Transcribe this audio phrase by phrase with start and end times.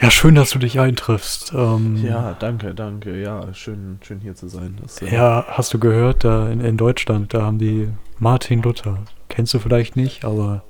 [0.00, 1.52] Ja, schön, dass du dich eintriffst.
[1.54, 3.20] Ähm, Ja, danke, danke.
[3.20, 4.78] Ja, schön, schön hier zu sein.
[4.80, 7.88] Das, äh, Ja, hast du gehört, da in, in Deutschland, da haben die
[8.18, 8.98] Martin Luther.
[9.28, 10.62] Kennst du vielleicht nicht, aber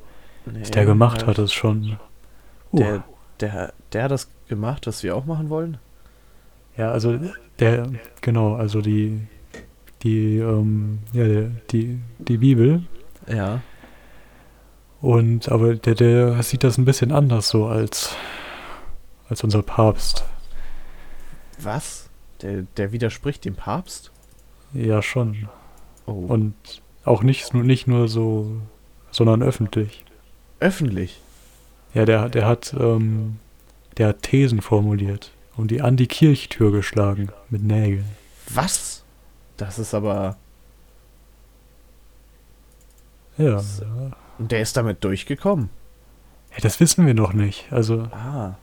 [0.47, 1.99] nee, was der gemacht hat, ist schon.
[2.73, 3.05] Uh, Der,
[3.41, 5.79] der, der hat das gemacht, was wir auch machen wollen?
[6.77, 7.19] ja, also
[7.59, 7.89] der,
[8.21, 9.21] genau, also die,
[10.05, 11.25] die, ähm, ja,
[11.71, 12.83] die, die Bibel.
[13.27, 13.61] Ja.
[15.01, 18.15] Und aber der, der sieht das ein bisschen anders so als,
[19.29, 20.25] als unser Papst.
[21.61, 22.09] Was?
[22.43, 24.11] Der, der widerspricht dem Papst?
[24.73, 25.49] Ja, schon.
[26.07, 26.13] Oh.
[26.13, 26.55] Und
[27.05, 28.61] auch nicht, nur- nicht nur so,
[29.11, 30.05] sondern öffentlich.
[30.61, 31.21] öffentlich?
[31.95, 33.39] Ja, der, der hat, ähm,
[33.97, 38.05] der hat Thesen formuliert und die an die Kirchtür geschlagen mit Nägeln.
[38.51, 39.03] Was?
[39.57, 40.37] Das ist aber.
[43.37, 43.63] Ja.
[44.39, 45.71] Und der ist damit durchgekommen.
[46.53, 47.67] ja, das wissen wir noch nicht.
[47.73, 48.57] Also Ah.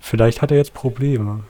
[0.00, 1.44] Vielleicht hat er jetzt Probleme.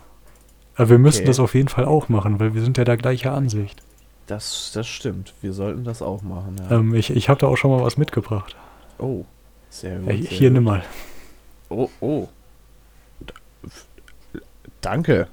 [0.77, 1.27] Aber wir müssen Okay.
[1.27, 3.83] das auf jeden Fall auch machen, weil wir sind ja der gleicher Ansicht.
[4.27, 5.35] Das, das stimmt.
[5.41, 6.77] Wir sollten das auch machen, ja.
[6.79, 8.57] Ähm, ich ich habe da auch schon mal was mitgebracht.
[8.99, 9.25] oh.
[9.73, 10.09] Sehr gut.
[10.11, 10.55] Ja, sehr hier gut.
[10.55, 10.83] nimm mal.
[11.69, 12.29] Oh, oh.
[14.81, 15.29] Danke.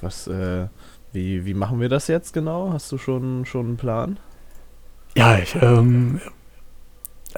[0.00, 0.66] Was, äh,
[1.12, 2.72] wie, wie machen wir das jetzt genau?
[2.72, 4.18] Hast du schon, schon einen Plan?
[5.16, 6.20] Ja, ich, ähm,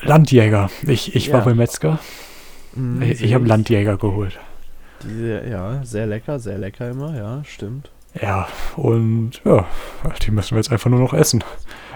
[0.01, 0.71] Landjäger.
[0.87, 1.45] Ich, ich war Ja.
[1.47, 1.99] beim Metzger.
[2.75, 4.39] Hm, Ich, ich habe Landjäger geholt.
[5.05, 7.91] Diese, ja, sehr lecker, sehr lecker immer, ja, stimmt.
[8.21, 9.67] Ja, und ja,
[10.23, 11.45] die müssen wir jetzt einfach nur noch essen.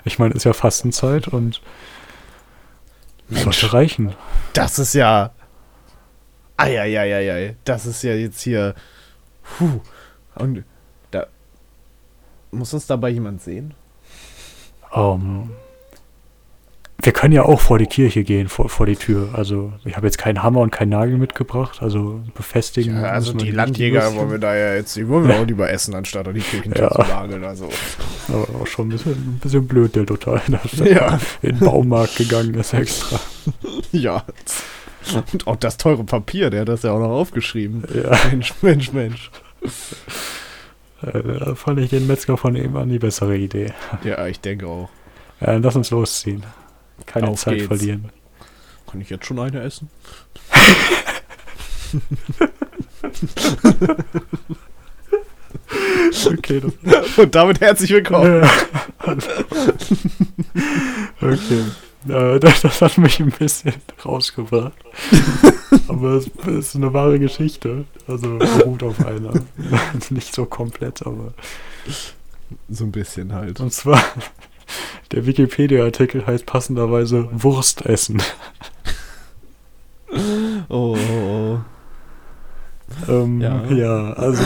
[0.05, 1.63] Ich meine, ist ja Fastenzeit und
[3.29, 3.45] Mensch.
[3.45, 4.15] sollte reichen.
[4.53, 5.31] Das ist ja.
[6.57, 7.57] Eieieiei.
[7.65, 8.75] Das ist ja jetzt hier.
[9.43, 9.81] Puh.
[10.35, 10.65] Und
[11.11, 11.27] da.
[12.51, 13.75] Muss uns dabei jemand sehen?
[14.95, 15.51] Ähm,
[17.05, 19.31] wir können ja auch vor die Kirche gehen, vor, vor die Tür.
[19.33, 22.97] Also ich habe jetzt keinen Hammer und keinen Nagel mitgebracht, also befestigen.
[22.97, 24.41] also müssen wir nicht die Würstchen.
[24.41, 24.95] da ja jetzt.
[24.97, 26.91] Die wollen wir auch lieber essen, anstatt an die Kirchentür Ja.
[27.05, 27.45] zu nageln.
[27.45, 27.69] Also.
[28.29, 31.19] Aber auch schon ein bisschen, ein bisschen blöd, der er Ja.
[31.43, 33.19] in den Baumarkt gegangen ist extra.
[33.93, 34.25] Ja.
[35.33, 37.83] Und auch das teure Papier, der hat das ja auch noch aufgeschrieben.
[37.93, 39.31] Ja, Mensch, Mensch, Mensch.
[41.03, 43.73] äh, da fand ich den Metzger von eben an die bessere Idee.
[44.05, 44.89] Ja, ich denke auch.
[45.41, 46.45] Ja, lass uns losziehen.
[47.07, 47.67] Keine Auf Zeit geht's.
[47.69, 48.11] verlieren.
[48.91, 49.89] Kann ich jetzt schon eine essen?
[56.27, 58.49] Okay, das, Und damit herzlich willkommen.
[61.21, 61.65] Okay.
[62.05, 63.75] Das, das hat mich ein bisschen
[64.05, 64.73] rausgebracht.
[65.89, 67.85] aber es ist eine wahre Geschichte.
[68.09, 69.33] Also beruht auf einer.
[70.11, 71.33] Nicht so komplett, aber.
[72.69, 73.61] So ein bisschen halt.
[73.61, 74.03] Und zwar,
[75.13, 78.23] der Wikipedia-Artikel heißt passenderweise Wurstessen.
[80.69, 81.59] Oh, oh, oh.
[83.09, 83.65] Ähm, Ja.
[83.71, 84.13] ja.
[84.13, 84.43] also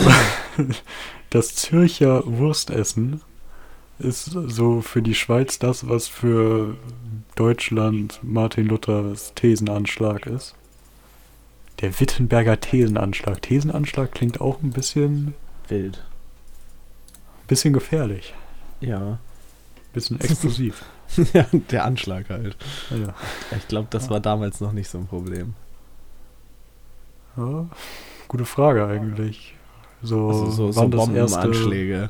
[1.29, 3.21] das Zürcher Wurstessen
[3.99, 6.75] ist so für die Schweiz das, was für
[7.35, 10.55] Deutschland Martin Luthers Thesenanschlag ist.
[11.81, 13.41] Der Wittenberger Thesenanschlag.
[13.41, 15.33] Thesenanschlag klingt auch ein bisschen,
[15.67, 16.03] Wild.
[17.47, 18.33] bisschen gefährlich,
[18.79, 19.19] Ja.
[19.97, 20.85] Bisschen explosiv.
[21.33, 22.55] ja, der Anschlag halt.
[22.91, 23.13] ja.
[23.57, 25.53] Ich glaube, das war damals noch nicht so ein Problem.
[27.35, 27.67] ja.
[28.27, 29.55] Gute Frage eigentlich.
[30.01, 32.09] So, Also so, so Bombenanschläge.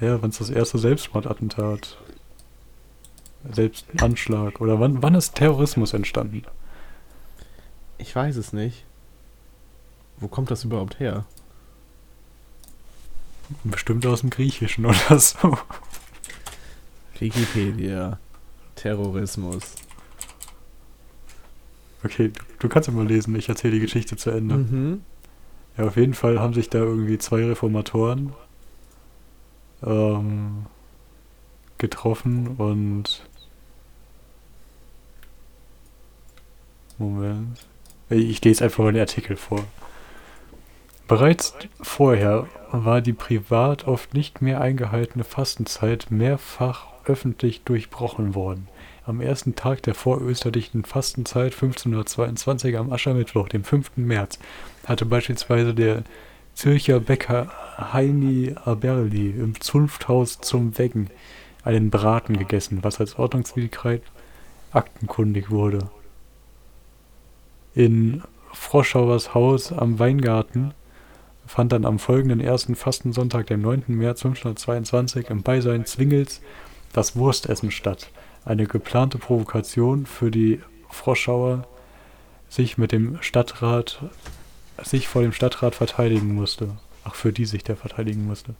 [0.00, 1.96] Ja, wann ist das erste Selbstmordattentat?
[3.52, 4.60] Selbstanschlag.
[4.60, 6.42] Oder wann, wann ist Terrorismus entstanden?
[7.98, 8.84] Ich weiß es nicht.
[10.18, 11.24] Wo kommt das überhaupt her?
[13.64, 15.58] Bestimmt aus dem Griechischen oder so.
[17.20, 18.18] Wikipedia.
[18.74, 19.74] Terrorismus.
[22.02, 24.56] Okay, du, du kannst ja mal lesen, ich erzähle die Geschichte zu Ende.
[24.56, 25.02] Mhm.
[25.76, 28.32] Ja, auf jeden Fall haben sich da irgendwie zwei Reformatoren
[29.82, 30.66] ähm,
[31.78, 33.22] getroffen und
[37.00, 37.58] Moment.
[38.10, 39.64] Ich lese einfach mal den Artikel vor.
[41.08, 48.68] Bereits vorher war die privat oft nicht mehr eingehaltene Fastenzeit mehrfach öffentlich durchbrochen worden.
[49.04, 53.96] Am ersten Tag der vorösterlichen Fastenzeit 1522 am Aschermittwoch, dem 5.
[53.96, 54.38] März,
[54.86, 56.04] hatte beispielsweise der
[56.54, 57.50] Zürcher Bäcker
[57.92, 61.10] Heini Aberli im Zunfthaus zum Wecken
[61.64, 64.02] einen Braten gegessen, was als Ordnungswidrigkeit
[64.72, 65.90] aktenkundig wurde.
[67.74, 68.22] In
[68.52, 70.74] Froschauers Haus am Weingarten
[71.46, 73.84] fand dann am folgenden ersten Fastensonntag, dem 9.
[73.88, 76.40] März 1522, im Beisein Zwingels
[76.92, 78.10] das Wurstessen statt.
[78.44, 81.66] Eine geplante Provokation für die Froschauer,
[82.48, 84.02] sich mit dem Stadtrat
[84.82, 86.76] sich vor dem Stadtrat verteidigen musste.
[87.04, 88.54] Ach, für die sich der verteidigen musste.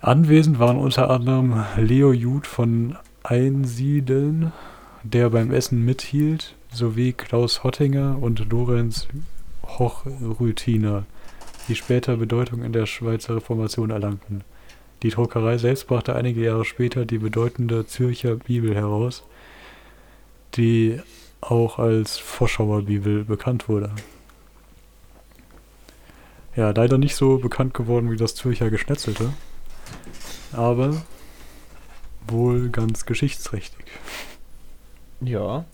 [0.00, 4.52] Anwesend waren unter anderem Leo Jud von Einsiedeln,
[5.02, 9.08] der beim Essen mithielt, sowie Klaus Hottinger und Lorenz
[9.78, 11.04] Hochrütiner,
[11.68, 14.42] die später Bedeutung in der Schweizer Reformation erlangten.
[15.02, 19.22] Die Druckerei selbst brachte einige Jahre später die bedeutende Zürcher Bibel heraus,
[20.54, 21.00] die
[21.40, 23.90] auch als Vorschauer Bibel bekannt wurde.
[26.54, 29.32] Ja, leider nicht so bekannt geworden wie das Zürcher Geschnetzelte,
[30.52, 31.02] aber
[32.28, 33.86] wohl ganz geschichtsträchtig.
[35.22, 35.64] Ja.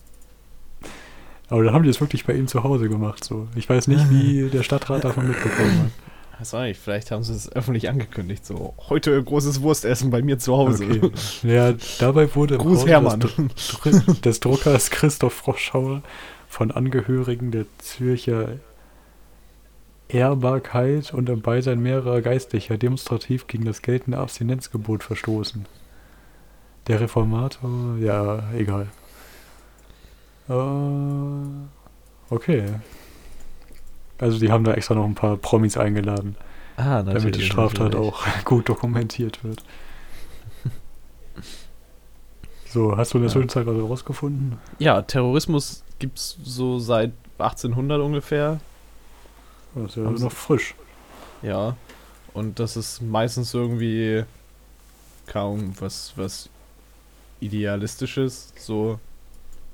[1.49, 3.23] Aber dann haben die es wirklich bei ihm zu Hause gemacht.
[3.23, 3.47] So.
[3.55, 5.91] Ich weiß nicht, wie der Stadtrat davon mitbekommen hat.
[6.39, 8.45] Was weiß ich, vielleicht haben sie es öffentlich angekündigt.
[8.45, 10.85] So, heute großes Wurstessen bei mir zu Hause.
[10.85, 11.11] Okay.
[11.43, 13.23] Ja, dabei wurde Gruß Hermann.
[14.23, 16.03] Des Druckers Christoph Froschauer
[16.47, 18.57] von Angehörigen der Zürcher
[20.09, 25.65] Ehrbarkeit und im Beisein mehrerer Geistlicher demonstrativ gegen das geltende Abstinenzgebot verstoßen.
[26.87, 28.87] Der Reformator, ja, egal.
[30.47, 30.53] Äh,
[32.33, 32.63] okay.
[34.19, 36.35] Also die haben da extra noch ein paar Promis eingeladen,
[36.75, 39.63] Ah, damit die Straftat auch gut dokumentiert wird.
[42.69, 43.33] So, hast du in der Ja.
[43.33, 44.57] Zwischenzeit was rausgefunden?
[44.79, 48.59] Ja, Terrorismus gibt es so seit 1800 ungefähr.
[49.75, 50.75] Das ist ja Haben noch frisch.
[51.41, 51.77] Ja.
[52.33, 54.23] Und das ist meistens irgendwie
[55.27, 56.49] kaum was, was
[57.39, 58.53] Idealistisches.
[58.59, 58.99] So,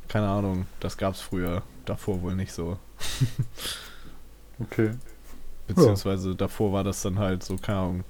[0.08, 1.64] keine Ahnung, das gab's früher.
[1.86, 2.78] Davor wohl nicht so.
[4.60, 4.92] Okay.
[5.68, 8.04] Beziehungsweise davor war das dann halt so, keine Ahnung.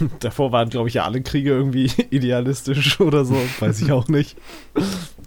[0.20, 3.34] davor waren, glaube ich, ja alle Kriege irgendwie idealistisch oder so.
[3.60, 4.36] Weiß ich auch nicht.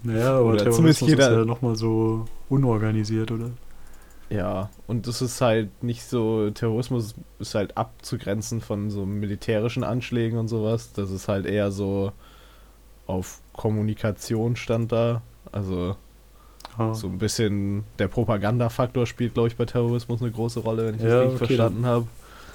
[0.03, 3.51] Naja, aber Oder Terrorismus zumindest jeder- ist ja nochmal so unorganisiert, oder?
[4.29, 10.37] Ja, und das ist halt nicht so, Terrorismus ist halt abzugrenzen von so militärischen Anschlägen
[10.37, 10.91] und sowas.
[10.91, 12.11] Das ist halt eher so
[13.05, 15.21] auf Kommunikation stand da.
[15.53, 15.95] Also
[16.93, 21.01] So ein bisschen der Propagandafaktor spielt, glaube ich, bei Terrorismus eine große Rolle, wenn ich
[21.01, 22.07] das Ja, richtig okay, verstanden habe.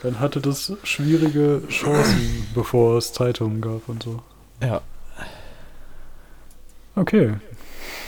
[0.02, 4.22] Dann hatte das schwierige Chancen, bevor es Zeitungen gab und so.
[4.60, 4.80] Ja.
[6.94, 7.34] Okay.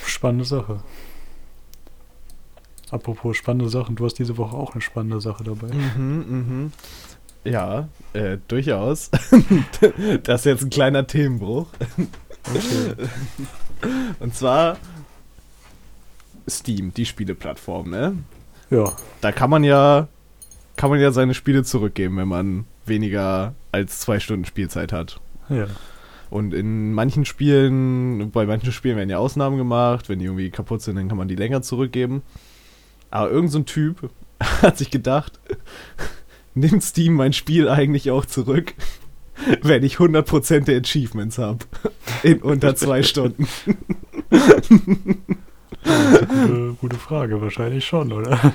[0.04, 0.80] Spannende Sache.
[2.90, 5.68] Apropos spannende Sachen, du hast diese Woche auch eine spannende Sache dabei.
[5.74, 6.72] Mhm, mhm.
[7.44, 9.10] Ja, äh, durchaus.
[10.22, 11.66] das ist jetzt ein kleiner Themenbruch.
[12.48, 12.94] Okay.
[14.20, 14.76] Und zwar
[16.48, 18.16] Steam, die Spieleplattform, ne?
[18.70, 20.08] Ja, Da kann man ja
[20.76, 25.20] kann man ja seine Spiele zurückgeben, wenn man weniger als zwei Stunden Spielzeit hat.
[25.48, 25.66] ja.
[26.30, 30.82] Und in manchen Spielen, bei manchen Spielen werden ja Ausnahmen gemacht, wenn die irgendwie kaputt
[30.82, 32.22] sind, dann kann man die länger zurückgeben.
[33.10, 34.10] Aber irgend so Typ
[34.40, 35.38] hat sich gedacht,
[36.54, 38.74] nimmt Steam mein Spiel eigentlich auch zurück,
[39.62, 41.58] wenn ich 100% der Achievements habe.
[42.24, 43.46] In unter zwei Stunden.
[45.84, 48.54] Gute, gute Frage, wahrscheinlich schon, oder?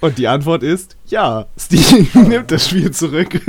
[0.00, 3.40] Und die Antwort ist, ja, Steam nimmt das Spiel zurück,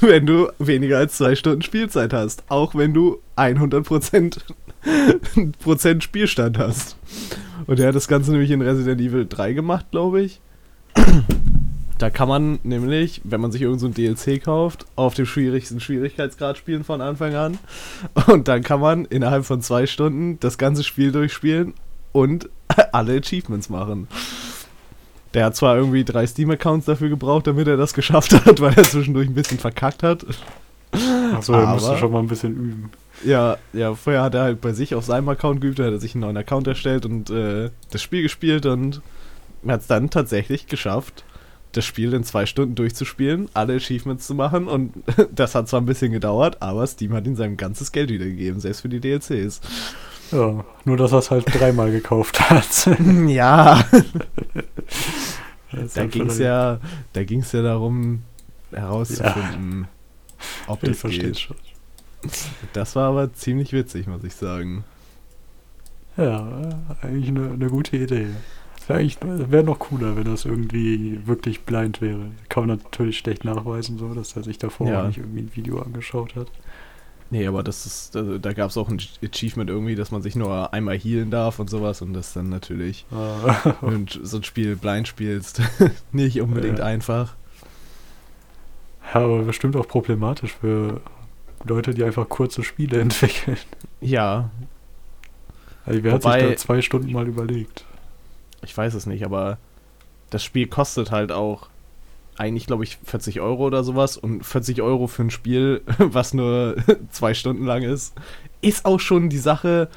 [0.00, 2.44] wenn du weniger als zwei Stunden Spielzeit hast.
[2.48, 4.44] Auch wenn du 100 Prozent
[6.02, 6.96] Spielstand hast.
[7.66, 10.40] Und er hat das Ganze nämlich in Resident Evil 3 gemacht, glaube ich.
[11.98, 15.80] Da kann man nämlich, wenn man sich irgend so ein DLC kauft, auf dem schwierigsten
[15.80, 17.58] Schwierigkeitsgrad spielen von Anfang an.
[18.26, 21.74] Und dann kann man innerhalb von zwei Stunden das ganze Spiel durchspielen
[22.14, 22.48] und
[22.92, 24.08] alle Achievements machen.
[25.34, 28.84] Der hat zwar irgendwie drei Steam-Accounts dafür gebraucht, damit er das geschafft hat, weil er
[28.84, 30.24] zwischendurch ein bisschen verkackt hat.
[31.34, 32.90] Achso, er musste schon mal ein bisschen üben.
[33.24, 36.00] Ja, ja, vorher hat er halt bei sich auf seinem Account geübt, da hat er
[36.00, 39.02] sich einen neuen Account erstellt und äh, das Spiel gespielt und
[39.66, 41.24] hat es dann tatsächlich geschafft,
[41.72, 44.92] das Spiel in zwei Stunden durchzuspielen, alle Achievements zu machen und
[45.34, 48.82] das hat zwar ein bisschen gedauert, aber Steam hat ihm sein ganzes Geld wiedergegeben, selbst
[48.82, 49.60] für die DLCs.
[50.32, 52.88] Ja, nur dass er es halt dreimal gekauft hat.
[53.26, 53.84] ja,
[55.94, 56.80] da ging es ja,
[57.12, 58.22] da ging's ja darum
[58.72, 59.88] herauszufinden,
[60.66, 61.40] ob Ich das verstehe geht.
[61.40, 61.56] schon.
[62.72, 64.84] Das war aber ziemlich witzig, muss ich sagen.
[66.16, 66.48] Ja,
[67.02, 68.28] eigentlich eine, eine gute Idee.
[68.80, 72.30] Es wäre wäre noch cooler, wenn das irgendwie wirklich blind wäre.
[72.48, 75.06] Kann man natürlich schlecht nachweisen, so, dass er sich davor Ja.
[75.06, 76.48] nicht irgendwie ein Video angeschaut hat.
[77.30, 80.36] Nee, aber das ist, da, da gab es auch ein Achievement irgendwie, dass man sich
[80.36, 84.44] nur einmal healen darf und sowas und das dann natürlich, Äh, wenn du so ein
[84.44, 85.60] Spiel blind spielst,
[86.12, 86.84] nicht unbedingt Ja.
[86.84, 87.34] einfach.
[89.12, 91.00] ja, aber bestimmt auch problematisch für
[91.66, 93.56] Leute, die einfach kurze Spiele entwickeln.
[94.00, 94.50] Ja,
[95.86, 97.84] Also wer hat sich Wobei- da zwei Stunden mal überlegt?
[98.62, 99.58] ich weiß es nicht, aber
[100.30, 101.68] das Spiel kostet halt auch
[102.36, 104.16] eigentlich, glaube ich, 40 Euro oder sowas.
[104.16, 106.76] Und 40 Euro für ein Spiel, was nur
[107.10, 108.14] zwei Stunden lang ist,
[108.60, 109.88] ist auch schon die Sache.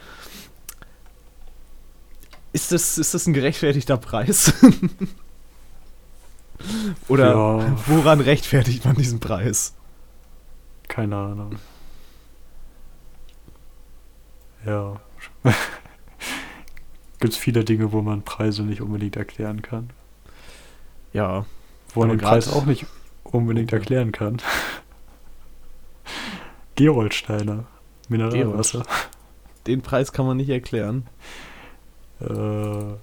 [2.54, 4.54] Ist das, ist das ein gerechtfertigter Preis?
[7.08, 7.78] Oder ja.
[7.86, 9.76] woran rechtfertigt man diesen Preis?
[10.88, 11.58] Keine Ahnung.
[14.66, 15.00] Ja.
[17.20, 19.92] Gibt es viele Dinge, wo man Preise nicht unbedingt erklären kann.
[21.14, 21.46] Ja.
[21.98, 22.86] Wo man den Preis auch nicht
[23.24, 24.38] unbedingt erklären kann.
[26.76, 27.66] Geroldsteiner.
[28.08, 28.84] Mineralwasser.
[29.66, 31.08] Den Preis kann man nicht erklären.
[32.22, 32.94] Äh,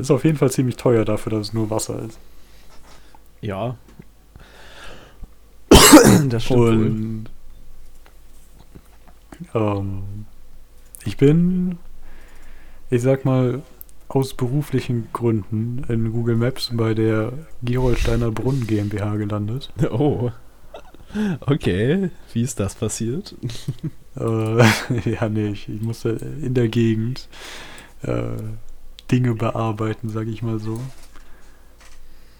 [0.00, 2.18] ist auf jeden Fall ziemlich teuer dafür, dass es nur Wasser ist.
[3.42, 3.76] Ja.
[6.28, 7.30] das stimmt.
[9.52, 10.24] Und ähm,
[11.04, 11.78] ich bin,
[12.88, 13.62] ich sag mal,
[14.14, 19.72] aus beruflichen Gründen in Google Maps bei der Gerolsteiner Brunnen GmbH gelandet.
[19.90, 20.30] Oh.
[21.40, 23.34] Okay, wie ist das passiert?
[24.16, 24.58] äh,
[25.10, 27.28] ja, nee, ich, ich, musste in der Gegend
[28.02, 28.36] äh,
[29.10, 30.80] Dinge bearbeiten, sag ich mal so.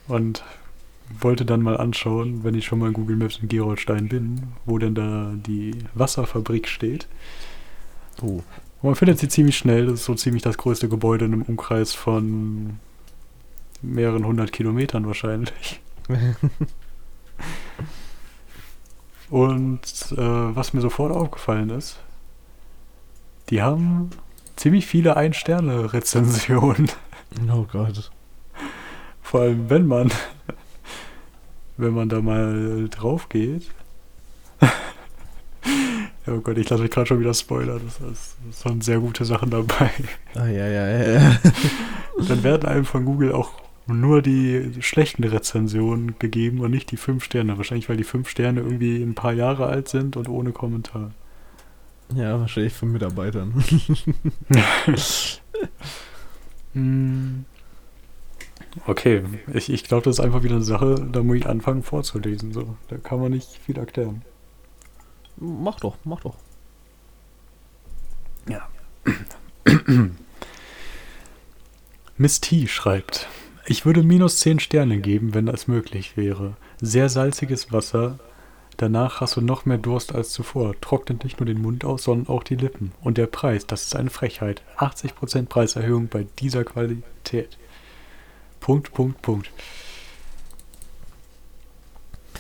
[0.07, 0.45] Und
[1.21, 4.79] wollte dann mal anschauen, wenn ich schon mal in Google Maps in Gerolstein bin, wo
[4.79, 7.09] denn da die Wasserfabrik steht.
[8.23, 8.43] Oh.
[8.85, 9.87] Und man findet sie ziemlich schnell.
[9.87, 12.81] Das ist so ziemlich das größte Gebäude in einem Umkreis von
[13.81, 15.81] mehreren hundert Kilometern wahrscheinlich.
[19.31, 19.81] Und
[20.13, 21.97] äh, was mir sofort aufgefallen ist,
[23.49, 24.11] die haben
[24.57, 26.91] ziemlich viele Ein-Sterne-Rezensionen.
[27.51, 28.11] Oh Gott.
[29.23, 30.13] Vor allem, wenn man
[31.79, 33.63] wenn man da mal drauf geht.
[36.27, 37.81] Oh Gott, ich lasse mich gerade schon wieder spoilern.
[37.85, 39.91] Das, das, das sind sehr gute Sachen dabei.
[40.35, 41.41] Ah, ja, ja, ja.
[42.29, 43.51] Dann werden einem von Google auch
[43.87, 47.59] nur die schlechten Rezensionen gegeben und nicht die fünf Sterne.
[47.59, 51.13] Wahrscheinlich, weil die fünf Sterne irgendwie ein paar Jahre alt sind und ohne Kommentar.
[52.15, 53.55] Ja, wahrscheinlich von Mitarbeitern.
[56.73, 57.45] hm.
[58.87, 62.53] Okay, ich, ich glaube, das ist einfach wieder eine Sache, da muss ich anfangen vorzulesen.
[62.53, 62.77] So.
[62.89, 64.23] Da kann man nicht viel erklären.
[65.37, 66.37] Mach doch, mach doch.
[68.49, 68.69] Ja.
[72.17, 73.29] Miss T schreibt,
[73.67, 76.57] ich würde minus 10 Sterne geben, wenn das möglich wäre.
[76.81, 78.19] Sehr salziges Wasser,
[78.77, 80.75] danach hast du noch mehr Durst als zuvor.
[80.81, 82.93] Trocknet nicht nur den Mund aus, sondern auch die Lippen.
[83.01, 84.63] Und der Preis, das ist eine Frechheit.
[84.77, 87.59] 80% Preiserhöhung bei dieser Qualität.
[88.61, 89.51] Punkt, Punkt, Punkt.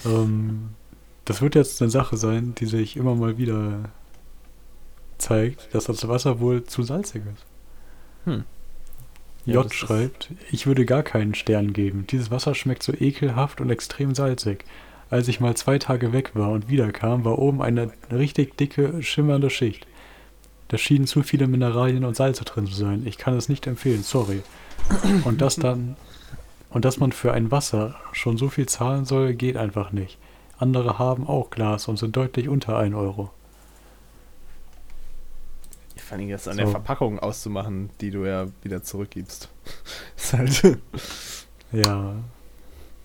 [0.04, 0.70] Ähm,
[1.24, 3.90] das wird jetzt eine Sache sein, die sich immer mal wieder
[5.18, 7.44] zeigt, dass das Wasser wohl zu salzig ist.
[8.24, 8.44] Hm.
[9.46, 12.06] J ja, schreibt, ich würde gar keinen Stern geben.
[12.10, 14.64] Dieses Wasser schmeckt so ekelhaft und extrem salzig.
[15.10, 19.50] Als ich mal zwei Tage weg war und wiederkam, war oben eine richtig dicke, schimmernde
[19.50, 19.86] Schicht.
[20.68, 23.02] Da schienen zu viele Mineralien und Salze drin zu sein.
[23.06, 24.42] Ich kann es nicht empfehlen, sorry.
[25.24, 25.96] Und das dann
[26.74, 30.18] und dass man für ein Wasser schon so viel zahlen soll, geht einfach nicht.
[30.64, 33.30] Andere haben auch Glas und sind deutlich unter 1 Euro.
[35.96, 36.62] Vor allem das an so.
[36.62, 39.48] der Verpackung auszumachen, die du ja wieder zurückgibst.
[40.16, 40.78] ist halt.
[41.72, 42.14] ja.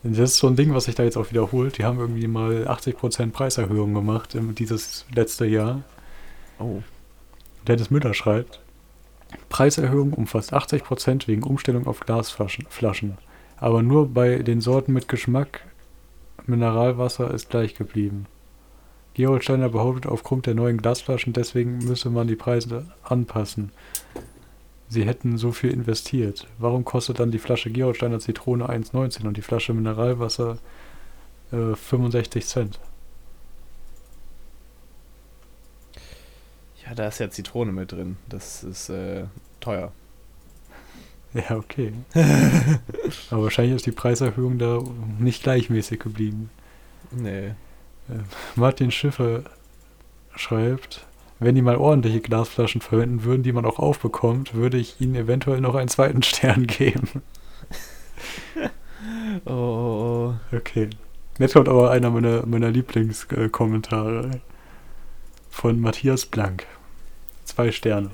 [0.04, 1.78] Das ist so ein Ding, was sich da jetzt auch wiederholt.
[1.78, 5.84] Die haben irgendwie mal 80% Preiserhöhung gemacht im, dieses letzte Jahr.
[6.58, 6.82] Oh.
[7.68, 8.62] Dennis Müller schreibt,
[9.50, 12.66] Preiserhöhung um fast 80% wegen Umstellung auf Glasflaschen.
[12.70, 13.18] Flaschen
[13.60, 15.62] aber nur bei den Sorten mit Geschmack.
[16.48, 18.26] Mineralwasser ist gleich geblieben.
[19.14, 23.72] Gerolsteiner behauptet aufgrund der neuen Glasflaschen, deswegen müsse man die Preise anpassen.
[24.88, 26.48] Sie hätten so viel investiert.
[26.58, 30.58] Warum kostet dann die Flasche Gerolsteiner Zitrone 1,19 und die Flasche Mineralwasser
[31.52, 32.80] äh, 65 Cent?
[36.86, 38.18] Ja, da ist ja Zitrone mit drin.
[38.28, 39.26] Das ist äh,
[39.60, 39.92] teuer.
[41.34, 41.94] Ja, okay.
[43.30, 44.82] Aber wahrscheinlich ist die Preiserhöhung da
[45.20, 46.50] nicht gleichmäßig geblieben.
[47.12, 47.48] Nee.
[47.48, 48.24] Äh,
[48.56, 49.44] Martin Schiffer
[50.36, 51.06] schreibt,
[51.40, 55.62] wenn die mal ordentliche Glasflaschen verwenden würden, die man auch aufbekommt, würde ich ihnen eventuell
[55.62, 57.22] noch einen zweiten Stern geben.
[59.46, 60.56] oh, oh, oh.
[60.56, 60.90] Okay.
[61.38, 64.42] Jetzt kommt aber einer meiner, meiner Lieblingskommentare
[65.50, 66.66] von Matthias Blank.
[67.46, 68.12] Zwei Sterne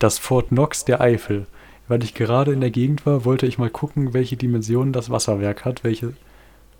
[0.00, 1.46] das Fort Knox der Eifel.
[1.86, 5.64] Weil ich gerade in der Gegend war, wollte ich mal gucken, welche Dimensionen das Wasserwerk
[5.64, 6.14] hat, welche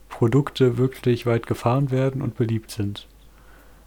[0.08, 3.06] Produkte wirklich weit gefahren werden und beliebt sind.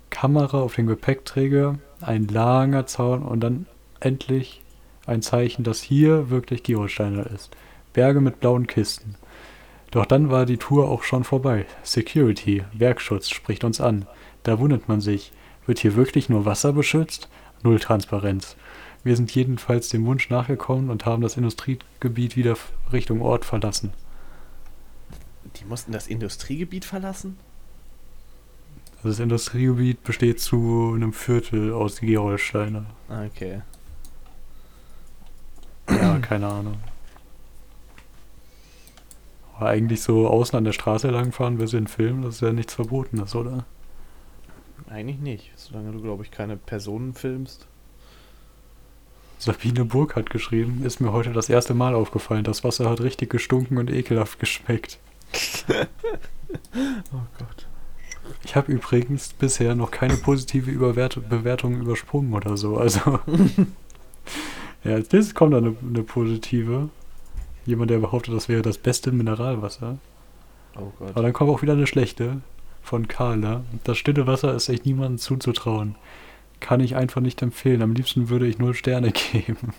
[0.10, 3.66] Kamera auf dem Gepäckträger, ein langer Zaun und dann
[4.00, 4.62] endlich
[5.06, 7.56] ein Zeichen, dass hier wirklich Gerolsteiner ist.
[7.94, 9.16] Berge mit blauen Kisten.
[9.92, 11.66] Doch dann war die Tour auch schon vorbei.
[11.84, 14.06] Security, Werkschutz spricht uns an.
[14.44, 15.32] Da wundert man sich.
[15.66, 17.30] Wird hier wirklich nur Wasser beschützt?
[17.64, 18.58] Null Transparenz.
[19.04, 22.56] Wir sind jedenfalls dem Wunsch nachgekommen und haben das Industriegebiet wieder
[22.92, 23.92] Richtung Ort verlassen.
[25.58, 27.38] Die mussten das Industriegebiet verlassen?
[28.98, 32.86] Also das Industriegebiet besteht zu einem Viertel aus Gerolsteiner.
[33.10, 33.62] Okay.
[35.90, 36.78] Ja, keine Ahnung.
[39.56, 42.74] Aber eigentlich so außen an der Straße langfahren, wir sind Film, das ist ja nichts
[42.74, 43.66] Verbotenes, oder?
[44.90, 47.68] Eigentlich nicht, solange du, glaube ich, keine Personen filmst.
[49.44, 53.30] Sabine Burg hat geschrieben, ist mir heute das erste Mal aufgefallen, das Wasser hat richtig
[53.30, 55.00] gestunken und ekelhaft geschmeckt.
[57.12, 57.68] oh Gott.
[58.46, 62.78] Ich habe übrigens bisher noch keine positive Überwert Bewertung übersprungen oder so.
[62.78, 63.00] Also.
[64.86, 66.90] ja, nächstes kommt dann eine, eine, positive.
[67.66, 69.98] Jemand, der behauptet, das wäre das beste Mineralwasser.
[70.78, 71.10] Oh Gott.
[71.10, 72.40] Aber dann kommt auch wieder eine schlechte
[72.82, 73.64] von Carla.
[73.84, 75.96] Das stille Wasser ist echt niemandem zuzutrauen.
[76.64, 77.82] Kann ich einfach nicht empfehlen.
[77.82, 79.74] Am liebsten würde ich null Sterne geben.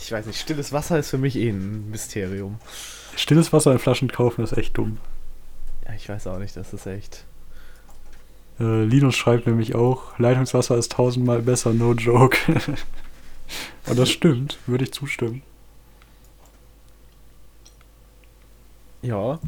[0.00, 2.58] ich weiß nicht, stilles Wasser ist für mich eh ein Mysterium.
[3.16, 4.96] Stilles Wasser in Flaschen kaufen ist echt dumm.
[5.84, 7.26] Ja, ich weiß auch nicht, das ist echt.
[8.58, 12.38] Äh, Linus schreibt nämlich auch, Leitungswasser ist tausendmal besser, no joke.
[13.86, 15.42] Und das stimmt, würde ich zustimmen.
[19.02, 19.38] Ja.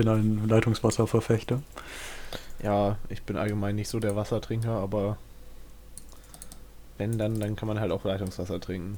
[0.00, 1.60] Bin ein Leitungswasserverfechter.
[2.62, 5.18] Ja, ich bin allgemein nicht so der Wassertrinker, aber
[6.96, 8.96] wenn dann, dann kann man halt auch Leitungswasser trinken.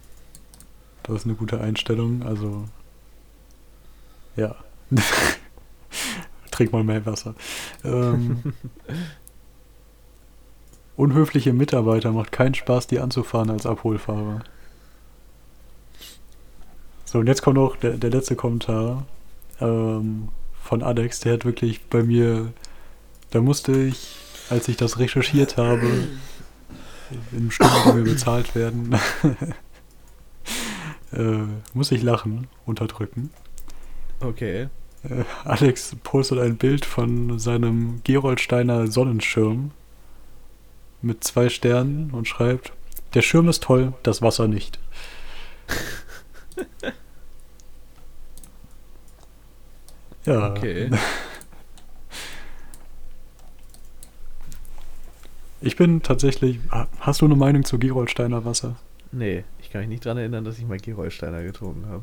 [1.03, 2.67] Das ist eine gute Einstellung, also
[4.37, 4.55] ja.
[6.53, 7.35] Trink mal mehr Wasser.
[7.83, 8.55] Ähm,
[10.97, 14.45] unhöfliche Mitarbeiter macht keinen Spaß, die anzufahren als Abholfahrer.
[17.07, 19.05] So, und jetzt kommt noch der, der letzte Kommentar
[19.61, 20.29] ähm,
[20.62, 21.20] von Alex.
[21.20, 22.53] Der hat wirklich bei mir,
[23.31, 24.16] da musste ich,
[24.51, 26.09] als ich das recherchiert habe,
[27.33, 28.92] in Stunden, die mir bezahlt werden,
[31.12, 31.44] äh,
[31.75, 33.31] muss ich lachen, unterdrücken.
[34.20, 34.68] Okay.
[35.05, 39.72] Äh, Alex postet ein Bild von seinem Geroldsteiner Sonnenschirm
[41.03, 42.72] mit zwei Sternen und schreibt:
[43.14, 44.79] Der Schirm ist toll, das Wasser nicht.
[50.25, 50.51] ja.
[50.51, 50.91] Okay.
[55.65, 56.59] Ich bin tatsächlich.
[56.99, 58.75] Hast du eine Meinung zu Geroldsteiner Wasser?
[59.13, 62.03] Nee, ich kann mich nicht daran erinnern, dass ich mal Geroldsteiner getrunken habe.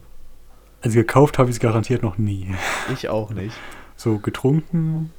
[0.82, 2.56] Also gekauft habe ich es garantiert noch nie.
[2.94, 3.56] Ich auch nicht.
[3.98, 5.12] So getrunken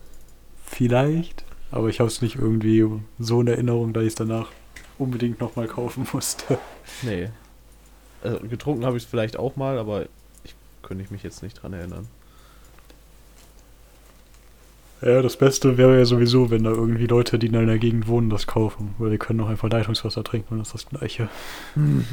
[0.64, 2.86] vielleicht, aber ich habe es nicht irgendwie
[3.18, 4.48] so in Erinnerung, dass ich es danach
[4.98, 6.58] unbedingt nochmal kaufen musste.
[7.02, 7.28] Nee.
[8.22, 10.06] Also getrunken habe ich es vielleicht auch mal, aber
[10.44, 12.08] ich könnte ich mich jetzt nicht dran erinnern.
[15.02, 18.28] Ja, das Beste wäre ja sowieso, wenn da irgendwie Leute, die in einer Gegend wohnen,
[18.28, 18.94] das kaufen.
[18.98, 21.28] Weil die können auch einfach Leitungswasser trinken und das ist das Gleiche.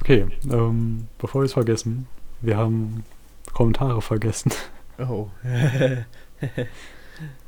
[0.00, 2.06] Okay, ähm, bevor wir es vergessen,
[2.42, 3.04] wir haben
[3.54, 4.52] Kommentare vergessen.
[4.98, 5.28] Oh.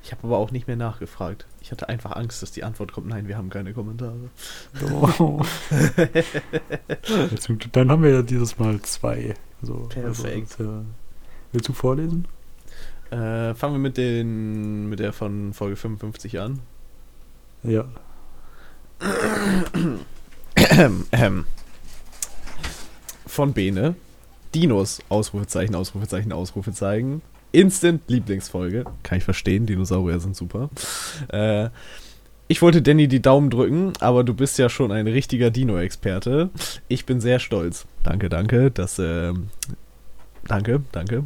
[0.02, 1.46] ich habe aber auch nicht mehr nachgefragt.
[1.60, 4.30] Ich hatte einfach Angst, dass die Antwort kommt, nein, wir haben keine Kommentare.
[5.20, 5.42] Oh.
[7.72, 9.34] Dann haben wir ja dieses Mal zwei.
[9.60, 10.56] So, also Perfekt.
[10.58, 10.84] Also,
[11.56, 12.28] willst du vorlesen?
[13.10, 16.60] Äh, fangen wir mit, den, mit der von Folge 55 an.
[17.62, 17.86] Ja.
[23.26, 23.94] von Bene.
[24.54, 27.22] Dinos, Ausrufezeichen, Ausrufezeichen, Ausrufezeichen.
[27.52, 28.84] Instant Lieblingsfolge.
[29.02, 30.68] Kann ich verstehen, Dinosaurier sind super.
[31.28, 31.70] Äh,
[32.48, 36.50] ich wollte Danny die Daumen drücken, aber du bist ja schon ein richtiger Dino-Experte.
[36.88, 37.86] Ich bin sehr stolz.
[38.02, 38.70] Danke, danke.
[38.70, 39.32] Das, äh,
[40.48, 41.24] danke, danke.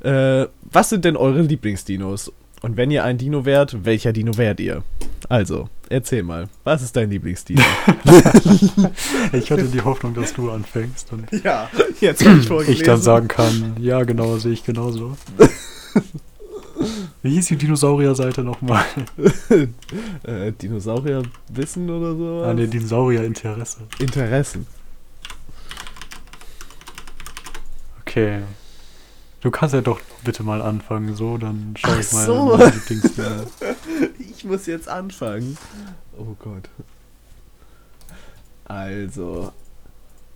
[0.00, 2.32] Äh, was sind denn eure Lieblingsdinos?
[2.62, 4.82] Und wenn ihr ein Dino wärt, welcher Dino wärt ihr?
[5.28, 7.60] Also, erzähl mal, was ist dein Lieblingsdino?
[9.32, 11.12] ich hatte die Hoffnung, dass du anfängst.
[11.12, 11.68] Und ja,
[12.00, 12.74] jetzt habe ich vorgelesen.
[12.74, 15.16] Ich dann sagen kann, ja, genau, sehe ich genauso.
[17.22, 18.84] Wie hieß die Dinosaurier-Seite nochmal?
[20.24, 22.44] äh, Dinosaurier-Wissen oder so?
[22.46, 23.78] Ah, ne, Dinosaurier-Interesse.
[23.98, 24.66] Interessen.
[28.14, 28.42] Okay.
[29.40, 32.24] Du kannst ja doch bitte mal anfangen, so, dann schau ich mal.
[32.24, 32.60] So.
[34.20, 35.58] ich muss jetzt anfangen.
[36.16, 36.68] Oh Gott.
[38.66, 39.50] Also,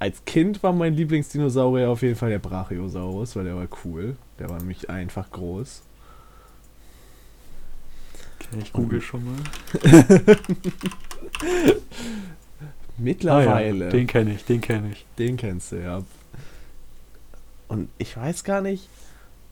[0.01, 4.17] als Kind war mein Lieblingsdinosaurier auf jeden Fall der Brachiosaurus, weil der war cool.
[4.41, 5.83] Der war nämlich einfach groß.
[8.61, 9.37] Ich google schon mal.
[12.97, 13.85] Mittlerweile.
[13.85, 15.07] Ah, ja, den kenne ich, den kenne ich.
[15.17, 16.03] Den kennst du, ja.
[17.69, 18.89] Und ich weiß gar nicht,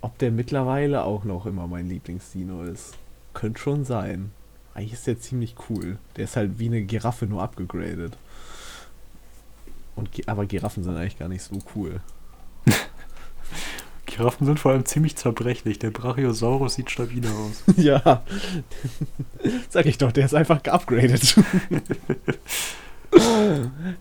[0.01, 2.95] ob der mittlerweile auch noch immer mein Lieblingsdino ist.
[3.35, 4.33] Könnte schon sein.
[4.75, 5.99] Eigentlich ist der ziemlich cool.
[6.17, 8.17] Der ist halt wie eine Giraffe nur abgegradet.
[9.95, 12.01] Und, aber Giraffen sind eigentlich gar nicht so cool.
[14.07, 15.79] Giraffen sind vor allem ziemlich zerbrechlich.
[15.79, 17.65] Der Brachiosaurus sieht stabiler aus.
[17.77, 18.23] ja.
[19.71, 21.37] Sag ich doch, der ist einfach geupgradet.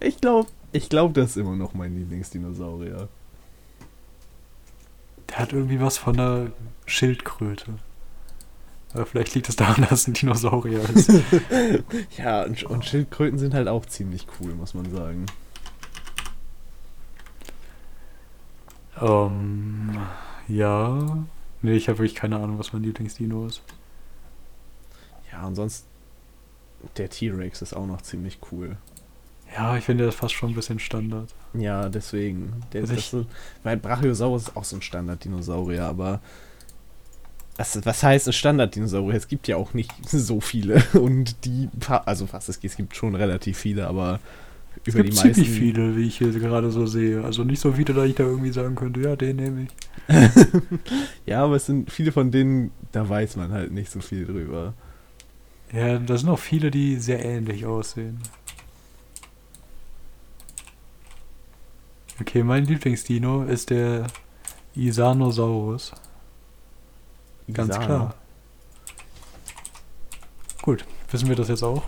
[0.02, 3.08] ich glaube, ich glaube, das ist immer noch mein Lieblingsdinosaurier.
[5.30, 6.52] Der hat irgendwie was von einer
[6.86, 7.74] Schildkröte.
[8.94, 11.12] Aber vielleicht liegt es daran, dass es ein Dinosaurier ist.
[12.18, 15.26] ja, und, und Schildkröten sind halt auch ziemlich cool, muss man sagen.
[19.02, 19.98] Ähm,
[20.48, 21.26] ja.
[21.62, 23.62] Nee, ich habe wirklich keine Ahnung, was mein Lieblingsdino ist.
[25.32, 25.86] Ja, und sonst
[26.98, 28.78] der T-Rex ist auch noch ziemlich cool.
[29.56, 31.34] Ja, ich finde das fast schon ein bisschen Standard.
[31.54, 32.54] Ja, deswegen.
[32.74, 33.26] Der, also das so,
[33.64, 36.20] weil Brachiosaurus ist auch so ein Standard-Dinosaurier, aber
[37.56, 39.16] was, was heißt ein Standard-Dinosaurier?
[39.16, 40.84] Es gibt ja auch nicht so viele.
[40.94, 41.70] Und die,
[42.06, 44.20] also was es gibt, es gibt schon relativ viele, aber
[44.86, 45.34] es über gibt die meisten.
[45.46, 47.24] ziemlich viele, wie ich hier gerade so sehe.
[47.24, 49.70] Also nicht so viele, dass ich da irgendwie sagen könnte, ja, den nehme ich.
[51.26, 54.74] ja, aber es sind viele von denen, da weiß man halt nicht so viel drüber.
[55.72, 58.20] Ja, da sind auch viele, die sehr ähnlich aussehen.
[62.20, 64.08] Okay, mein Lieblingsdino ist der
[64.74, 65.92] Isanosaurus.
[67.52, 67.86] Ganz Isano.
[67.86, 68.16] klar.
[70.62, 71.84] Gut, wissen wir das jetzt auch?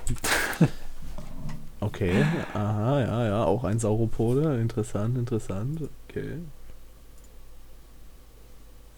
[1.80, 4.60] okay, aha, ja, ja, auch ein Sauropode.
[4.60, 5.90] Interessant, interessant.
[6.10, 6.40] Okay.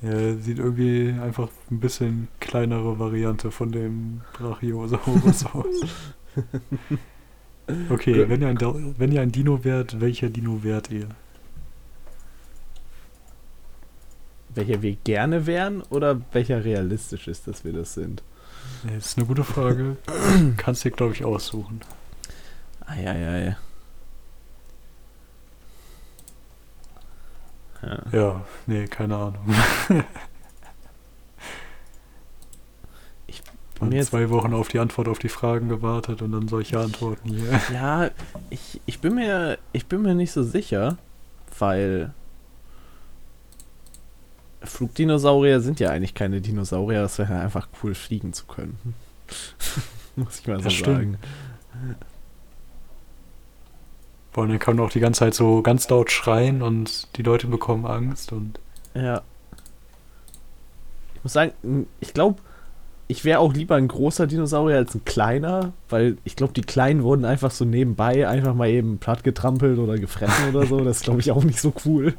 [0.01, 5.65] Ja, sieht irgendwie einfach ein bisschen kleinere Variante von dem Brachiosaurus aus.
[7.89, 11.07] Okay, wenn ihr, ein, wenn ihr ein Dino wärt, welcher Dino wärt ihr?
[14.49, 18.23] Welcher wir gerne wären oder welcher realistisch ist, dass wir das sind?
[18.83, 19.97] Das ist eine gute Frage.
[20.57, 21.81] Kannst du dir, glaube ich, aussuchen.
[22.85, 23.55] Eieiei.
[27.81, 27.99] Ja.
[28.11, 29.55] ja, nee, keine Ahnung.
[33.79, 37.29] Und jetzt zwei Wochen auf die Antwort auf die Fragen gewartet und dann solche Antworten
[37.29, 37.61] hier.
[37.73, 38.09] Ja,
[38.49, 40.97] ich, ich, bin mir, ich bin mir nicht so sicher,
[41.57, 42.13] weil
[44.61, 48.77] Flugdinosaurier sind ja eigentlich keine Dinosaurier, das wäre einfach cool, fliegen zu können.
[50.15, 51.17] Muss ich mal so das sagen.
[54.31, 57.47] Vor allem kann man auch die ganze Zeit so ganz laut schreien und die Leute
[57.47, 58.59] bekommen Angst und.
[58.93, 59.21] Ja.
[61.15, 62.39] Ich muss sagen, ich glaube,
[63.11, 67.01] ich wäre auch lieber ein großer Dinosaurier als ein kleiner, weil ich glaube, die kleinen
[67.01, 70.79] wurden einfach so nebenbei einfach mal eben platt getrampelt oder gefressen oder so.
[70.81, 72.13] Das ist, glaube ich, auch nicht so cool.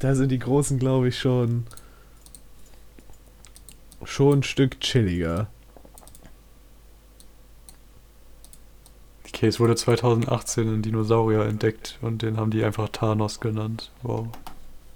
[0.00, 1.66] da sind die großen, glaube ich, schon
[4.02, 5.46] schon ein Stück chilliger.
[9.28, 13.92] Okay, es wurde 2018 ein Dinosaurier entdeckt und den haben die einfach Thanos genannt.
[14.02, 14.26] Wow.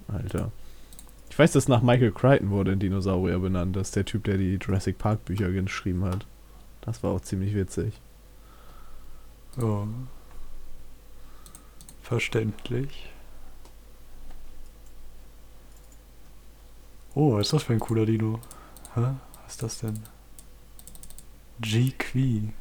[0.08, 0.50] Alter.
[1.34, 3.74] Ich weiß, dass nach Michael Crichton wurde ein Dinosaurier benannt.
[3.74, 6.24] Das ist der Typ, der die Jurassic Park Bücher geschrieben hat.
[6.80, 8.00] Das war auch ziemlich witzig.
[9.60, 9.88] Oh.
[12.02, 13.10] Verständlich.
[17.16, 18.38] Oh, was ist das für ein cooler Dino?
[18.94, 19.14] Hä?
[19.42, 20.04] Was ist das denn?
[21.58, 22.52] G-Qui.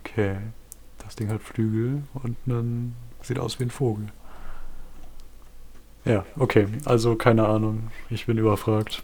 [0.00, 0.40] Okay.
[0.98, 4.08] Das Ding hat Flügel und dann sieht aus wie ein Vogel.
[6.08, 6.66] Ja, okay.
[6.86, 7.90] Also keine Ahnung.
[8.08, 9.02] Ich bin überfragt.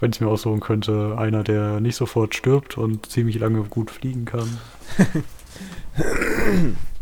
[0.00, 4.24] Wenn ich mir aussuchen könnte, einer, der nicht sofort stirbt und ziemlich lange gut fliegen
[4.24, 4.58] kann.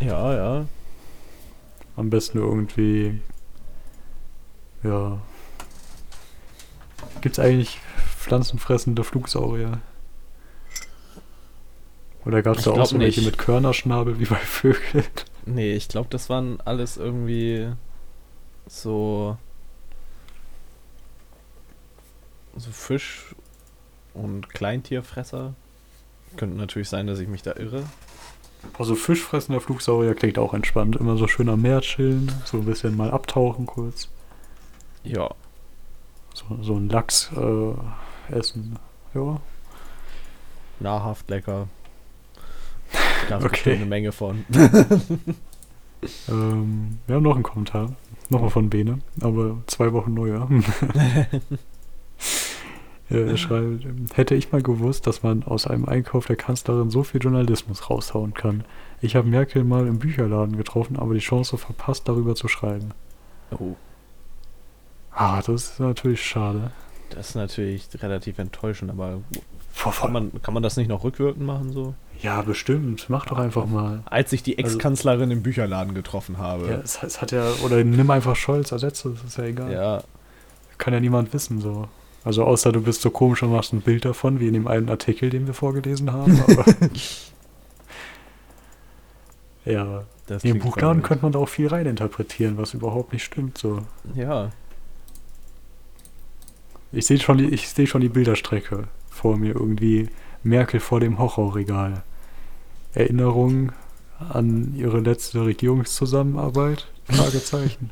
[0.00, 0.66] ja, ja.
[1.94, 3.20] Am besten irgendwie.
[4.82, 5.20] Ja.
[7.20, 7.78] Gibt es eigentlich
[8.16, 9.80] pflanzenfressende Flugsaurier?
[12.24, 15.04] Oder gab es da auch so welche mit Körnerschnabel wie bei Vögeln?
[15.46, 17.68] Nee, ich glaube, das waren alles irgendwie
[18.68, 19.36] so,
[22.56, 23.34] so Fisch-
[24.14, 25.54] und Kleintierfresser.
[26.36, 27.84] Könnte natürlich sein, dass ich mich da irre.
[28.78, 30.96] Also Fischfressender Flugsaurier klingt auch entspannt.
[30.96, 34.08] Immer so schön am Meer chillen, so ein bisschen mal abtauchen kurz.
[35.04, 35.30] Ja.
[36.34, 38.78] So, so ein Lachs äh, essen.
[39.14, 39.40] Ja.
[40.80, 41.68] Nahrhaft lecker.
[43.28, 43.74] Da okay.
[43.74, 44.46] eine Menge von.
[46.28, 47.94] Ähm, wir haben noch einen Kommentar.
[48.30, 50.48] Nochmal von Bene, aber zwei Wochen neuer.
[53.10, 57.22] Er schreibt, hätte ich mal gewusst, dass man aus einem Einkauf der Kanzlerin so viel
[57.22, 58.64] Journalismus raushauen kann.
[59.00, 62.90] Ich habe Merkel mal im Bücherladen getroffen, aber die Chance verpasst, darüber zu schreiben.
[63.58, 63.76] Oh,
[65.10, 66.70] Ah, das ist natürlich schade.
[67.10, 69.20] das ist natürlich relativ enttäuschend, aber
[70.00, 71.94] kann man, kann man das nicht noch rückwirkend machen so?
[72.20, 73.06] Ja, bestimmt.
[73.08, 74.02] Mach doch einfach mal.
[74.06, 76.66] Als ich die Ex-Kanzlerin im Bücherladen getroffen Ja, habe.
[76.84, 79.72] es, es hat ja, oder nimm einfach Scholz, ersetze, das ist ja egal.
[79.72, 80.02] Ja,
[80.78, 81.88] Kann ja niemand wissen, so.
[82.24, 84.88] Also außer du bist so komisch und machst ein Bild davon, wie in dem einen
[84.88, 86.40] Artikel, den wir vorgelesen haben.
[86.46, 86.64] Aber
[89.64, 93.58] ja, das im klingt Buchladen könnte man da auch viel reininterpretieren, was überhaupt nicht stimmt.
[93.58, 93.80] So,
[94.14, 94.50] Ja,
[96.90, 100.08] ich sehe schon, die- ich sehe schon die Bilderstrecke vor mir irgendwie.
[100.44, 102.02] Merkel vor dem Horrorregal.
[102.94, 103.72] Erinnerung
[104.18, 106.88] an ihre letzte Regierungszusammenarbeit?
[107.04, 107.90] Fragezeichen.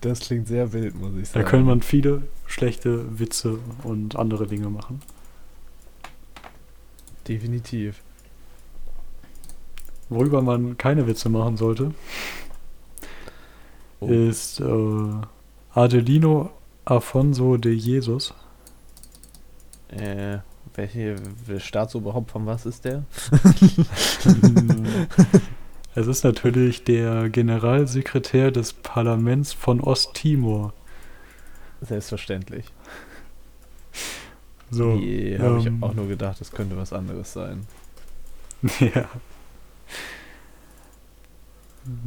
[0.00, 1.46] das klingt sehr wild, muss ich Da sagen.
[1.46, 5.00] könnte man viele schlechte Witze und andere Dinge machen.
[7.26, 8.02] Definitiv.
[10.10, 11.94] Worüber man keine Witze machen sollte,
[14.00, 14.06] Oh.
[14.08, 15.10] ist äh,
[15.72, 16.50] Adelino
[16.84, 18.34] Afonso de Jesus.
[19.88, 20.38] Äh,
[20.74, 21.16] welche
[21.58, 23.04] Staatsoberhaupt von was ist der?
[25.94, 30.72] es ist natürlich der Generalsekretär des Parlaments von Osttimor.
[31.80, 32.66] Selbstverständlich.
[34.70, 37.66] So, Die habe ich ähm, auch nur gedacht, das könnte was anderes sein.
[38.80, 39.08] ja.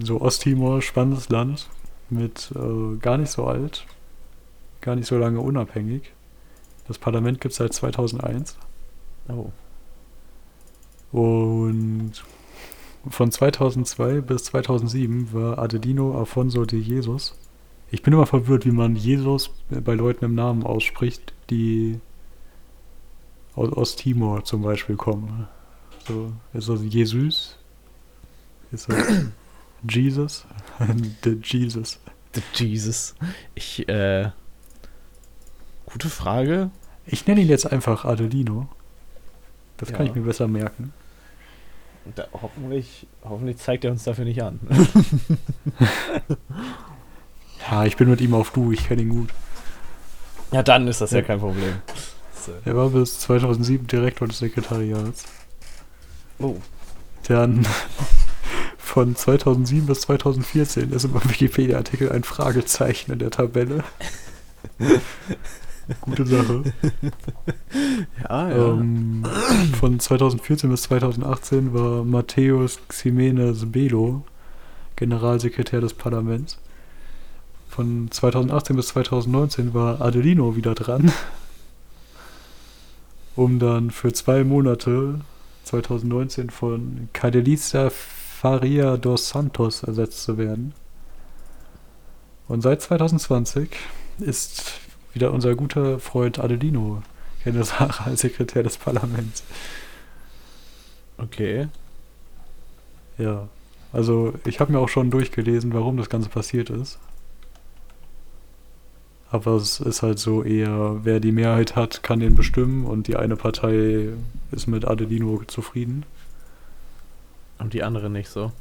[0.03, 1.69] So Osttimor, spannendes Land,
[2.10, 3.86] mit äh, gar nicht so alt,
[4.82, 6.12] gar nicht so lange unabhängig.
[6.88, 8.58] Das Parlament gibt es seit 2001.
[9.30, 9.52] Oh.
[11.12, 12.13] Und
[13.10, 17.38] von 2002 bis 2007 war Adelino Afonso de Jesus.
[17.89, 22.00] Ich bin immer verwirrt, wie man Jesus bei Leuten im Namen ausspricht, die
[23.56, 25.47] aus Osttimor zum Beispiel kommen.
[26.08, 27.58] So, ist das Jesus?
[28.71, 29.06] Ist das
[29.89, 30.45] Jesus?
[31.23, 32.00] the Jesus.
[32.34, 33.15] The Jesus.
[33.56, 34.32] Ich, äh.
[35.88, 36.69] Gute Frage.
[37.06, 38.67] Ich nenne ihn jetzt einfach Adelino.
[39.78, 40.12] Das kann Ja.
[40.12, 40.93] ich mir besser merken.
[42.15, 44.60] Da, hoffentlich, hoffentlich zeigt er uns dafür nicht an.
[47.69, 49.30] Ja, ich bin mit ihm auf Du, ich kenne ihn gut.
[50.52, 51.26] ja, dann ist das ja Ja.
[51.26, 51.82] kein Problem.
[52.45, 52.54] So.
[52.63, 55.26] Er war bis 2007 Direktor des Sekretariats.
[56.39, 56.56] Oh.
[57.28, 57.67] Dann
[58.78, 63.84] von 2007 bis 2014 ist im Wikipedia-Artikel ein Fragezeichen in der Tabelle.
[66.02, 66.63] Gute Sache.
[68.23, 69.23] Ja, Ähm,
[69.80, 74.23] von 2014 bis 2018 war Matthäus Ximenes Belo
[74.95, 76.58] Generalsekretär des Parlaments.
[77.69, 81.12] Von 2018 bis 2019 war Adelino wieder dran,
[83.36, 85.21] um dann für zwei Monate
[85.65, 90.73] 2019 von Cadelisa Faria dos Santos ersetzt zu werden.
[92.47, 93.69] Und seit 2020
[94.19, 94.87] ist
[95.17, 97.01] wieder unser guter Freund Adelino
[97.43, 99.43] Generalsekretär des Parlaments.
[101.17, 101.69] Okay.
[103.17, 103.47] Ja,
[103.91, 106.99] also ich habe mir auch schon durchgelesen, warum das Ganze passiert ist.
[109.32, 113.15] Aber es ist halt so eher, wer die Mehrheit hat, kann den bestimmen und die
[113.15, 114.10] eine Partei
[114.51, 116.06] ist mit Adelino zufrieden
[117.58, 118.51] Und die andere nicht so.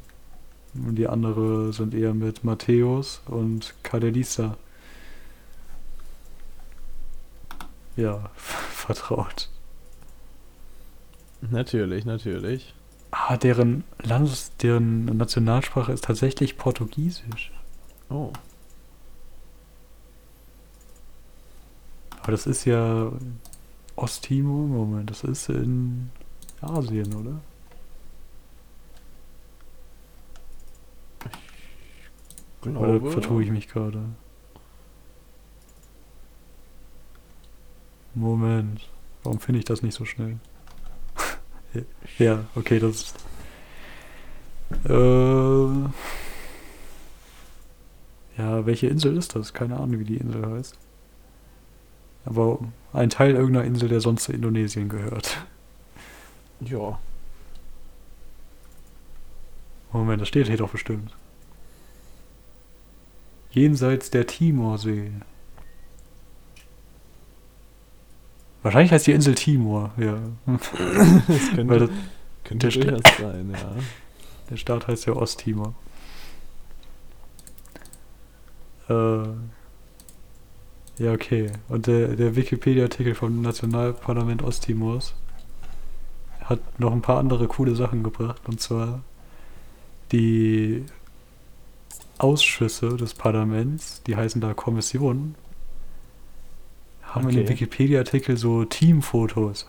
[0.75, 4.57] und die andere sind eher mit Matthäus und Cadelisa.
[7.97, 9.49] Ja, vertraut.
[11.41, 12.75] Natürlich, natürlich.
[13.11, 17.53] Ah, deren Landes, deren Nationalsprache ist tatsächlich Portugiesisch.
[18.11, 18.33] Oh.
[22.21, 23.13] Aber das ist ja
[23.95, 26.11] Osttimor, Moment, das ist in
[26.61, 27.41] Asien, oder?
[32.63, 34.01] Oder Glaube, vertue ich mich gerade?
[38.17, 38.81] Moment,
[39.23, 40.39] warum finde ich das nicht so schnell?
[42.19, 43.17] ja, okay, das ist.
[44.89, 45.89] Äh,
[48.39, 49.53] ja, welche Insel ist das?
[49.53, 50.79] Keine Ahnung, wie die Insel heißt.
[52.25, 52.59] Aber
[52.95, 55.45] ein Teil irgendeiner Insel, der sonst zu Indonesien gehört.
[56.61, 56.99] Ja.
[59.93, 61.15] Moment, das steht hier doch bestimmt.
[63.51, 65.13] Jenseits der Timorsee.
[68.67, 70.19] Wahrscheinlich heißt die Insel Timor, ja.
[70.45, 70.71] Das
[71.55, 71.91] könnte, das,
[72.43, 73.77] könnte der durchaus sein, ja.
[74.51, 75.73] Der Staat heißt ja Osttimor.
[78.89, 79.29] Äh,
[80.99, 81.53] ja, okay.
[81.69, 85.15] Und der, der Wikipedia-Artikel vom Nationalparlament Osttimors
[86.41, 88.49] hat noch ein paar andere coole Sachen gebracht.
[88.49, 89.05] Und zwar
[90.11, 90.85] die
[92.19, 95.37] Ausschüsse des Parlaments, die heißen da Kommissionen,
[97.07, 97.55] haben in dem Okay.
[97.55, 99.66] Wikipedia-Artikel so Teamfotos.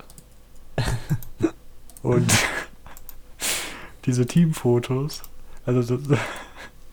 [2.04, 2.32] Und
[4.06, 5.24] diese Teamfotos,
[5.66, 6.20] also das,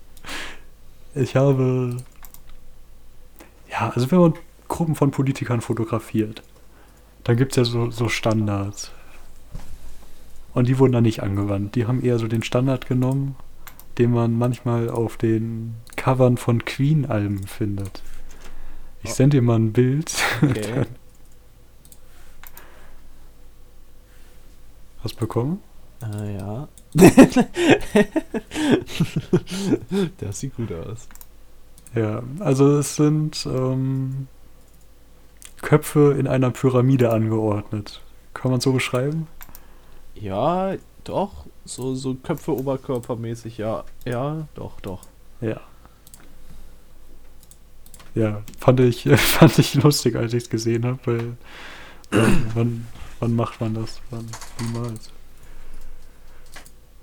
[1.15, 1.97] ich habe,
[3.71, 4.35] ja, also wenn man
[4.69, 6.43] Gruppen von Politikern fotografiert,
[7.23, 8.91] dann gibt es ja so, so Standards.
[10.53, 11.75] Und die wurden da nicht angewandt.
[11.75, 13.37] Die haben eher so den Standard genommen,
[13.99, 18.03] den man manchmal auf den Covern von Queen-Alben findet.
[19.05, 19.15] Ich Oh.
[19.15, 20.13] sende dir mal ein Bild.
[20.43, 20.85] Okay.
[25.03, 25.61] Hast bekommen?
[26.03, 26.69] äh, ja.
[30.19, 31.09] das sieht gut aus.
[31.95, 34.27] Ja, also es sind ähm,
[35.63, 38.01] Köpfe in einer Pyramide angeordnet.
[38.33, 39.29] Kann man so beschreiben?
[40.15, 41.47] Ja, doch.
[41.65, 43.85] So, so Köpfe oberkörpermäßig, ja.
[44.05, 45.03] Ja, doch, doch.
[45.41, 45.61] Ja.
[48.15, 51.37] Ja, fand ich, fand ich lustig, als ich es gesehen habe, weil
[52.11, 52.87] wann, wann,
[53.21, 54.01] wann macht man das?
[54.11, 54.27] Wann?
[54.61, 55.11] Niemals.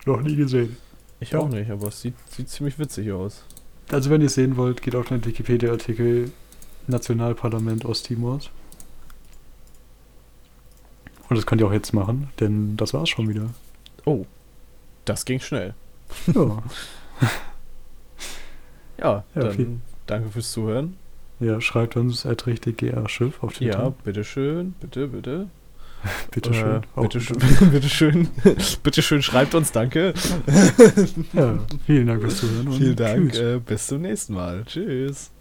[0.06, 0.78] Noch nie gesehen.
[1.20, 3.44] Ich auch nicht, aber es sieht, sieht ziemlich witzig aus.
[3.92, 6.32] Also wenn ihr es sehen wollt, geht auf den Wikipedia-Artikel
[6.88, 8.50] Nationalparlament Osttimors.
[11.30, 13.50] Und das könnt ihr auch jetzt machen, denn das war's schon wieder.
[14.06, 14.26] Oh,
[15.06, 15.74] das ging schnell.
[16.34, 16.34] Ja,
[18.98, 20.96] Ja, Ja, dann viel- danke fürs Zuhören.
[21.40, 23.84] ja schreibt uns richtig GR Schiff auf Twitter.
[23.84, 25.48] Ja, bitteschön, bitte, bitte.
[26.32, 26.82] bitteschön.
[26.96, 27.38] Äh, bitteschön,
[27.72, 28.30] bitteschön,
[28.84, 30.14] bitteschön, schreibt uns, danke.
[31.34, 32.68] Ja, vielen Dank fürs Zuhören.
[32.68, 34.64] und Vielen Dank, äh, bis zum nächsten Mal.
[34.66, 35.32] Tschüss.